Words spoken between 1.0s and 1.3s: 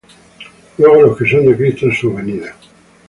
los que